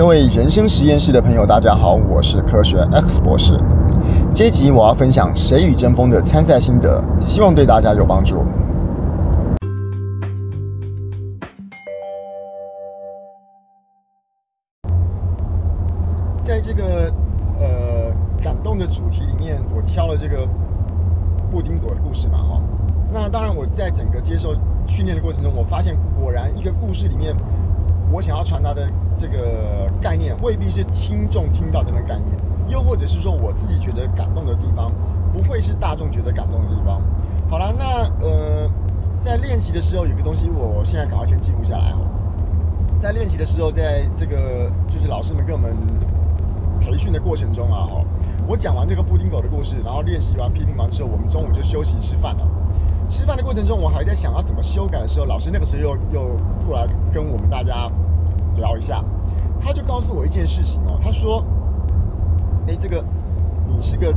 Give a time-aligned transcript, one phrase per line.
[0.00, 3.52] 各位人生实验室的朋友，大家好，我是科学 X 博士。
[4.34, 8.42] 这一集我要分享《谁与争锋》的参赛心得，希望对大家有帮助。
[16.40, 17.12] 在这个
[17.60, 18.10] 呃
[18.42, 20.48] 感动的主题里面，我挑了这个
[21.50, 22.62] 布丁狗的故事嘛，哈。
[23.12, 24.54] 那当然，我在整个接受
[24.86, 27.36] 训练的过程中，我发现果然一个故事里面。
[28.10, 32.36] 我想要传达的这个概念，未必是听众听到的那个概念，
[32.68, 34.92] 又或者是说我自己觉得感动的地方，
[35.32, 37.00] 不会是大众觉得感动的地方。
[37.48, 37.84] 好了，那
[38.24, 38.70] 呃，
[39.20, 41.94] 在练习的时候，有个东西，我现在赶快先记录下来。
[42.98, 45.74] 在练习的时候，在这个就是老师们给我们
[46.80, 48.04] 培训的过程中啊，哈，
[48.46, 52.46] 我讲完这个布丁狗的故事，然后练习完批评完之后，我们中午就休息吃饭了。
[53.10, 57.90] 吃饭的过程中，我还在想要怎么修改的时候，老师那个时候又又过来跟我们大家
[58.56, 59.04] 聊一下，
[59.60, 61.44] 他就告诉我一件事情哦，他说
[62.68, 63.04] ：“哎，这个
[63.66, 64.14] 你是个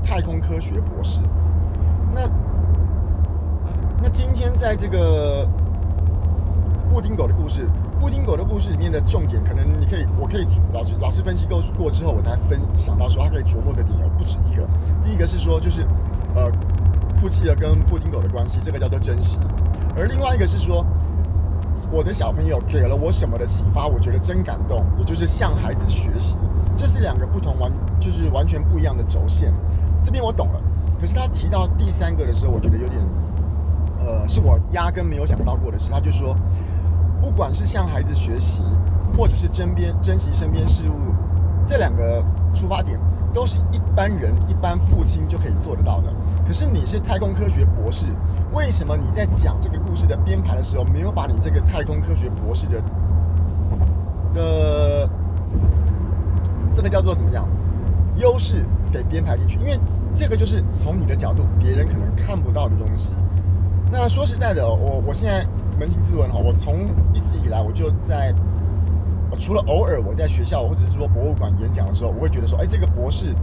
[0.00, 1.20] 太空科学博士，
[2.14, 2.20] 那
[4.00, 5.44] 那今天在这个
[6.88, 14.64] 布丁狗的故事，布丁狗的故事里面的重点，可能你可以，我可以老师老师分析过过之后，我才分想到说，他可以琢磨的点有不止一个。
[15.02, 15.84] 第一个是说，就是
[16.36, 16.48] 呃。”
[17.20, 19.38] 夫妻儿跟布丁狗的关系，这个叫做珍惜；
[19.96, 20.84] 而另外一个是说，
[21.90, 26.36] 我的小朋友给了我什么的启发，我觉得真感动，也就是向孩子学习。
[26.76, 29.52] 这是两个不同完，就是完全不一样的轴线。
[30.02, 30.60] 这边我懂了，
[31.00, 33.00] 可是他提到第三个的时候，我觉得有点，
[33.98, 35.90] 呃，是我压根没有想到过的事。
[35.90, 36.36] 他就说，
[37.20, 38.62] 不管是向孩子学习，
[39.16, 41.14] 或者是珍边珍惜身边事物，
[41.64, 42.22] 这两个
[42.54, 43.00] 出发点。
[43.36, 46.10] 都是一般人、一般父亲就可以做得到的。
[46.46, 48.06] 可是你是太空科学博士，
[48.54, 52.80] 为什么你在讲这个故事的编排的时候，没有把你这个太空科学博士的
[54.32, 55.10] 的
[56.72, 57.46] 这个叫做怎么样
[58.16, 59.58] 优势给编排进去？
[59.58, 59.78] 因为
[60.14, 63.12] 这个就是从你的角度，别人可能看不到的东西。
[63.92, 65.44] 那说实在的，我我现在
[65.78, 68.34] 扪心自问哈，我从一直以来我就在。
[69.38, 73.34] 除了偶尔我在学校或者是说博物馆演讲的时候，我会觉得说，哎，这个博士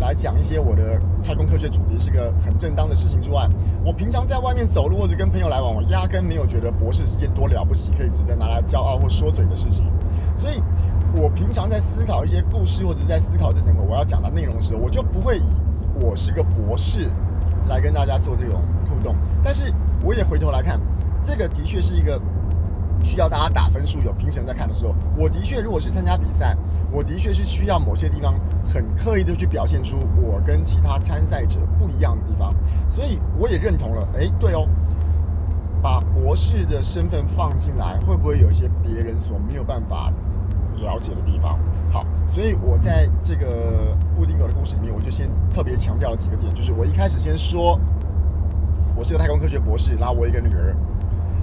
[0.00, 3.48] 来讲一些我的太空科学主题是个很正当的事情之外，
[3.84, 9.84] 我平常在外面走路或者跟朋友来往，我压根没有觉得博士是件多了不起、可以值得拿来骄傲或说嘴的事情。
[10.34, 10.62] 所以，
[11.14, 15.44] 我平常在思考一些故事或者在思考这整个我要讲的内容的时候，我就不会以
[15.94, 17.10] 我是个博士
[17.66, 19.14] 来跟大家做这种互动。
[19.42, 19.72] 但是，
[20.02, 20.80] 我也回头来看，
[21.22, 22.20] 这个的确是一个。
[23.02, 26.56] 需要大家打分数，有评审在看的时候，我的确如果是参加比赛，
[26.90, 28.34] 我的确是需要某些地方
[28.64, 32.54] 很刻意的去表现出我跟其他参赛者不一样的地方，
[32.88, 34.06] 所以我也认同了。
[34.14, 34.68] 哎，对哦，
[35.82, 40.12] 把博士的身份放进来，会不会有一些别人所没有办法
[40.76, 41.58] 了解的地方？
[41.90, 47.80] 好，所以我在这个布丁狗的故事里面，我就先特别强调了几个点，就是我一开始先说，
[48.94, 50.76] 我是个太空科学博士，然后我有一个女儿。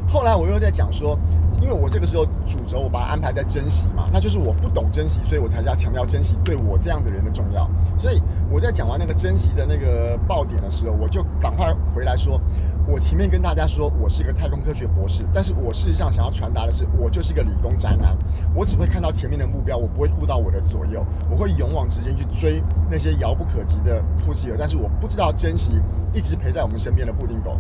[0.08, 1.20] 后来我又在讲说，
[1.62, 7.70] 因为我这个时候主轴我把它安排在珍惜嘛，那就是我不懂珍惜，所以我才要强调珍惜对我这样的人的重要。
[7.98, 12.40] 所以我在讲完那个珍惜的那个爆点的时候，我就赶快回来说，
[12.88, 18.18] 我前面跟大家说我是一个太空科学博士，但是我事实上想要传达的是，我就是一个理工宅男，
[18.56, 25.82] 我只会看到前面的目标，我不会顾到我的左右，我会勇往直前去追那些遥不可及的突袭者，但是我不知道珍惜
[26.14, 27.60] 一直陪在我们身边的布丁狗。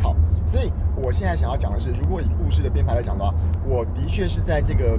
[0.00, 0.14] 好，
[0.50, 0.72] 所以。
[1.02, 3.32] 我现在想要讲的是，如果以故事的编排来讲的话，
[3.66, 4.98] 我的确是在这个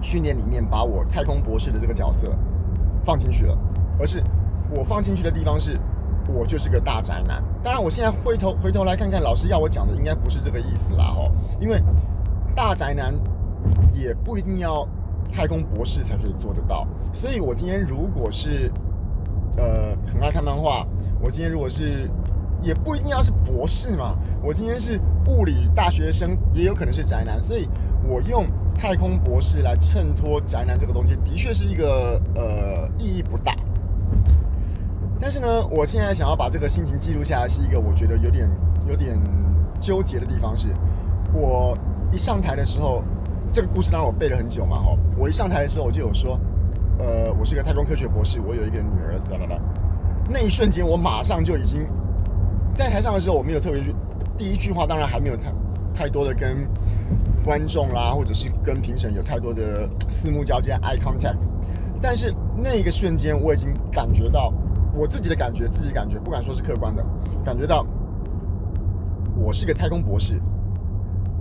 [0.00, 2.34] 训练里面把我太空博士的这个角色
[3.04, 3.56] 放进去了，
[4.00, 4.20] 而是
[4.74, 5.78] 我放进去的地方是，
[6.26, 7.40] 我就是个大宅男。
[7.62, 11.80] 当然，我现在回头回头来看看，老师要我讲的应该不是这个意思啦，哈，因为
[12.52, 13.14] 大宅男
[13.92, 14.88] 也不一定要
[15.30, 16.84] 太空博士才可以做得到。
[17.12, 18.72] 所以我今天如果是
[19.56, 20.84] 呃很爱看漫画，
[21.20, 22.10] 我今天如果是。
[22.62, 27.68] 也不一定要是博士嘛，我今天是物理大学生，也有可能是宅男，所以
[28.08, 28.46] 我用
[28.78, 33.56] 太空博士来衬托宅男这个东西，的确是一个呃意义不大。
[35.20, 38.48] 但是呢，我现在想要把这个心情记录下来，是一个我觉得有点
[38.88, 39.20] 有点
[39.80, 40.68] 纠结的地方是，
[41.32, 41.76] 我
[42.12, 43.02] 一上台的时候，
[43.52, 46.38] 这个故事当然我背了很久嘛，吼，我一上台的时候我就有说，
[46.98, 49.60] 呃，我是个太空科学博士，我有一个女儿，等等等，
[50.28, 51.86] 那一瞬间我马上就已经。
[52.74, 53.94] 在台上的时候，我没有特别去
[54.36, 55.52] 第一句话，当然还没有太
[55.92, 56.66] 太多的跟
[57.44, 61.36] 观众啦，或者是跟评审有太多的四目交接 （eye contact）。
[62.00, 64.52] 但是那个瞬间，我已经感觉到
[64.94, 67.04] 我自己的感觉，自己感觉不敢说是客观的，
[67.44, 67.86] 感觉到
[69.36, 70.40] 我是个太空博士。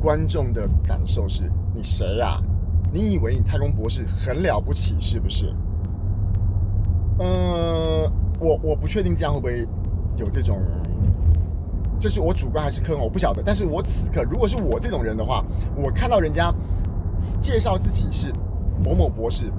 [0.01, 1.44] 观众的感受是：
[1.75, 2.42] 你谁呀？
[2.92, 5.54] 你以为你太空博士很了不起是不是？
[7.19, 9.68] 呃，我我不确定这样会不会
[10.18, 10.60] 有这种，
[12.01, 13.44] 这是我主观还是客观，我不晓得。
[13.45, 15.45] 但是我此刻如果是我这种人的话，
[15.75, 16.51] 我看到人家
[17.39, 18.33] 介绍自己是
[18.83, 19.53] 某某博士。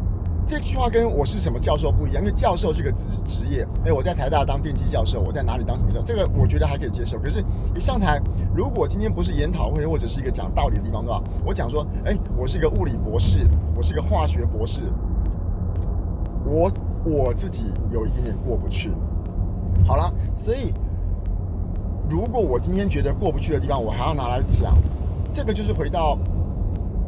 [0.44, 7.16] 这句话跟我是什么教授不一样，因为教授这个职职业，哎，我在台大当电机教授，我在哪里当什么教授，这个我觉得还可以接受。
[7.16, 7.44] 可是，
[7.76, 8.20] 一上台，
[8.52, 13.46] 如果今天不是研讨会或者是一个讲道理的地方的话，我讲说，哎，我是一个物理博士，
[13.76, 14.80] 我是一个化学博士，
[16.44, 16.72] 我
[17.04, 18.90] 我自己有一点点过不去。
[19.86, 20.74] 好了，所以
[22.12, 24.76] 如果我今天觉得过不去的地方，我还要拿来讲，
[25.32, 26.18] 这个就是回到。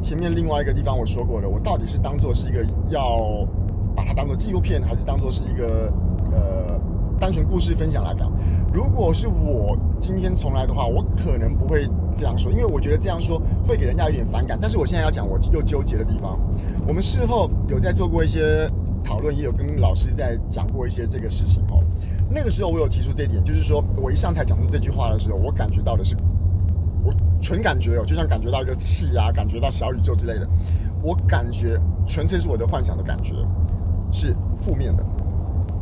[0.01, 3.47] 前面另外一个地方我说过的，我到底是当做是一个要
[3.95, 5.91] 把它当做纪录片，还是当做是一个
[6.31, 6.79] 呃
[7.19, 8.31] 单纯故事分享来讲？
[8.73, 14.57] 如果是我今天重来的话，我可能不会这样说，因为我觉得这样说会给人家有点反感。
[14.59, 16.37] 但是我现在要讲我又纠结的地方，
[16.87, 18.69] 我们事后有在做过一些
[19.03, 21.79] 讨论，也有跟老师在讲过一些这个事情哦。
[22.29, 26.15] 那个时候我有提出这一点，就是说我一上台讲出这句话的时候，我感觉到的是。
[27.03, 30.47] 我纯感觉哦，就像感觉到一个气啊，感觉到小宇宙之类的，
[31.03, 33.35] 我感觉纯粹是我的幻想的感觉，
[34.11, 35.05] 是负面的。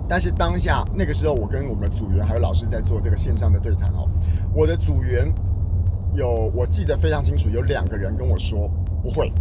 [0.06, 4.06] 但是当下那个时候，我跟我们的组员还有老师在做这个线上的对谈哦，
[4.54, 5.34] 我的组员
[6.14, 8.70] 有我记得非常清楚，有两个人跟我说
[9.02, 9.32] 不会，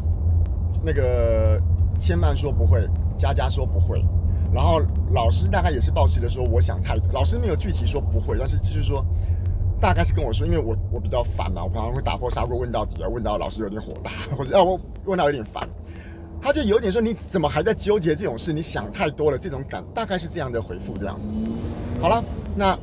[0.85, 1.61] 那个
[1.99, 2.89] 千曼说不会，
[3.19, 4.01] 佳佳说不会，
[4.53, 4.81] 然后
[5.13, 9.05] 老师大概也是抱持的说我想太多，老师没有具体说不会，但是就是说。
[9.81, 15.69] 大概是跟我说，因为我我比较烦嘛，我常常会打破砂锅问到底啊，问到老师有点火大， 或者让我问到有点烦，
[16.41, 18.53] 他就有点说你怎么还在纠结这种事？
[18.53, 21.29] 你想太多了，这种感大概是这样的回复这样子。
[22.01, 22.23] 好了，
[22.55, 22.79] 那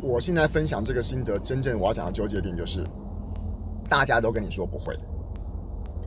[0.00, 2.86] 我现在分享这个心得，真正我要讲的纠结点就是，
[3.88, 4.96] 大家都跟你说不会，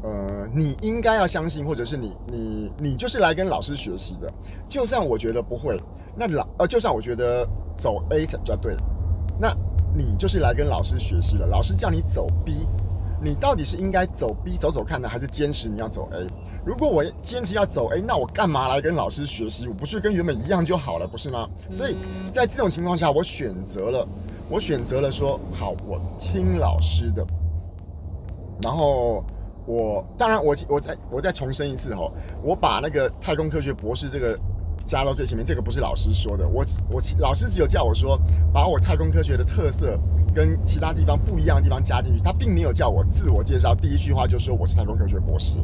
[0.06, 4.32] 呃，你应该要相信，或者是你你你就是来跟老师学习的，
[4.68, 5.82] 就算我觉得不会，
[6.16, 8.76] 那老呃就算我觉得走 A 才比较对，
[9.40, 9.52] 那。
[9.98, 12.68] 你就是来跟老师学习了，老师叫你走 B，
[13.24, 16.28] 你到底是应该走 B 走走看呢，还是坚持你要走 A？
[16.66, 19.70] 如果我坚持要走 A，那我干嘛来跟老师学习？
[19.70, 21.48] 我不是跟原本一样就好了，不是吗？
[21.72, 21.96] 所以
[22.30, 24.06] 在这种情况下，我选择了，
[24.50, 27.26] 我选择了说好，我听老师的。
[28.62, 29.24] 然后
[29.66, 32.12] 我当然我我再我再重申一次哈，
[32.44, 34.38] 我把那个太空科学博士这个。
[34.86, 38.22] 加到最前面，这个不是老师说的，我我老师只有叫我说，
[38.54, 40.00] 把我太空科学的特色
[40.32, 45.58] 跟其他地方不一样的地方加进去，他并没有叫我自我介绍，第一句话就说我是太空科学博士。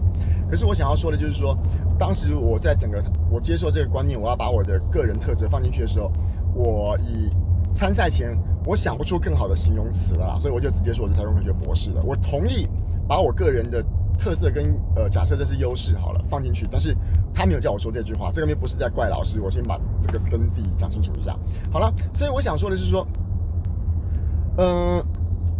[0.50, 1.56] 可是我想要说的就是说，
[2.00, 3.00] 当时我在整个
[3.30, 6.12] 我接受这个观念，我要把我的个人特质放进去的时候，
[6.56, 7.30] 我以
[7.76, 12.02] 参赛前我想不出更好的形容词了，所以我就直接说我是太空科学博士了。
[12.04, 12.68] 我同意
[13.08, 13.84] 把我个人的。
[14.20, 16.96] 特色跟呃，假设这是优势好了，放进去，但是
[17.34, 21.36] 他没有叫我说这句话，这个面不是在怪老师，我先把这个跟自己讲清楚一下。
[21.72, 23.08] 好了，所以我想说的是说，
[24.58, 25.04] 嗯、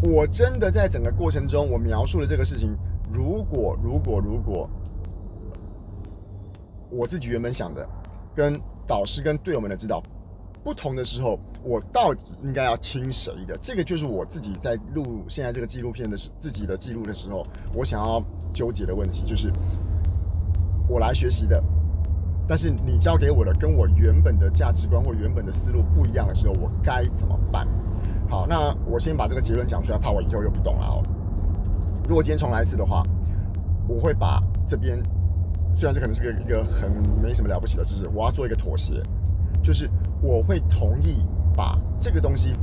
[0.04, 2.78] 我真的在整个过程中，我描述了这个事情，
[3.12, 4.70] 如果如果如果
[6.92, 7.88] 我自己原本想的，
[8.36, 10.04] 跟导师跟队友们的指导。
[10.64, 13.58] 不同的时候，我到底应该要听谁的？
[13.60, 17.44] 这个就是我自己在录现在这个纪录片的时，自己的记录的时候，
[17.74, 18.24] 我想要
[18.54, 19.52] 纠结的问题就是，
[20.88, 21.64] 我来学习的，
[22.48, 27.68] 但是你教给我的跟我原本的价值观或原本的思路不一样的时候，我该怎么办？
[28.30, 31.04] 好，那我先把这个结论讲出来，怕我以后又不懂了哦。
[32.08, 33.04] 如果今天重来一次的话，
[33.88, 35.02] 我会把这边，
[35.74, 39.02] 虽然这可能是个一个很没什么了不起的知识，我要做一个妥协，
[39.64, 39.90] 就是。
[40.22, 41.26] 我会同意
[41.56, 42.54] 把这个东西，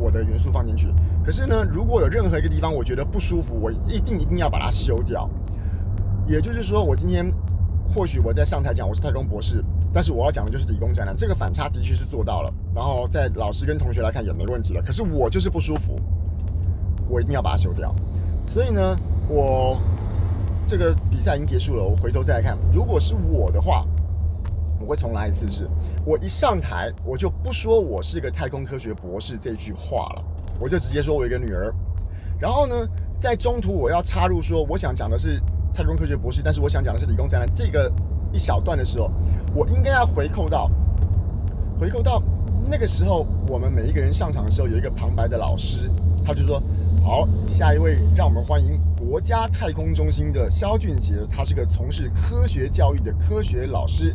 [0.00, 0.92] 我的元素放进去。
[1.24, 5.30] 可是呢，如果有任何一个地方我觉得不舒服，我一定一定要把它修掉。
[6.26, 7.32] 也就是说，我今天
[7.94, 12.52] 或许我在上台讲我是太空博士，但是我要讲的就是理工展览，这个反差的确是做到了。
[12.74, 14.82] 然后在老师跟同学来看也没问题了。
[14.82, 15.98] 可是我就是不舒服，
[17.08, 17.94] 我一定要把它修掉。
[18.46, 18.96] 所以呢，
[19.28, 19.78] 我
[20.66, 23.86] 这个比赛已经结束了，我回头再来看，如果是我的话。
[24.84, 25.66] 我会重来一次是，
[26.04, 30.24] 我一上台，我就不说我是个太空科学博士这句话了，
[30.60, 31.74] 我就直接说我有一个女儿。
[32.38, 32.74] 然后呢，
[33.18, 35.40] 在中途我要插入说，我想讲的是
[35.72, 37.90] 太空科学博士，但是我想讲的是理工宅男这个
[38.30, 39.10] 一小段的时候，
[39.54, 40.70] 我应该要回扣到，
[41.80, 42.22] 回扣到
[42.70, 45.90] 那个时候，我们每一个人上场的时候，有一个旁白的老师，
[46.26, 46.62] 他就说
[47.02, 54.14] ：“好，下一位，让我们欢迎国家太空中心的肖俊杰，他是个从事科学教育的科学老师。”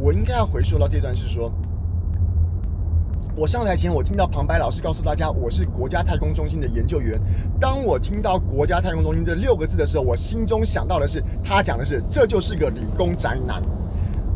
[0.00, 1.52] 我应该要回溯到这段是说，
[3.36, 7.20] 我上台前，我听到旁白老师告诉大家，我是国家太空中心的研究员。
[7.60, 13.62] 当我听到国家太空中心这六个字的时候，我心中想到的是，他讲的是，这就是个理工宅男。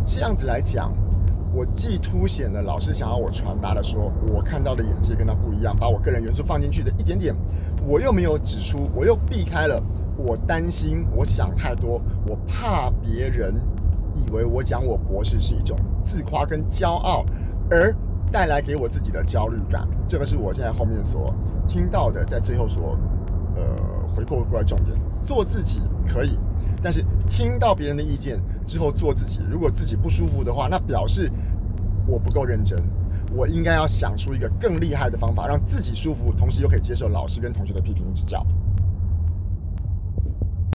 [0.05, 0.93] 这样子来讲，
[1.55, 7.35] 我既凸显了老师想要我传达的说，说我看到的眼界跟他不一样，把我个人元素放进去的一点点，
[7.87, 9.83] 我又没有指出，我又避开了，
[10.19, 13.55] 我担心，我想太多，我怕别人
[14.15, 17.25] 以为我讲我博士是一种自夸跟骄傲，
[17.71, 17.95] 而。
[18.33, 21.33] 带来给我自己的焦虑感，这个是我现在后面所
[21.69, 22.99] 听到的，在最后所
[23.55, 23.63] 呃
[24.09, 24.99] 回扣过来重点。
[25.23, 26.37] 做自己可以，
[26.83, 31.31] 但是听到别人的意见之后做自己，如果自己不舒服的话，那表示
[32.09, 32.83] 我不够认真。
[33.33, 38.45] 我应该要想出一个更厉害的方法，让自己舒服，同时又可以接受老师跟同学的批评指教。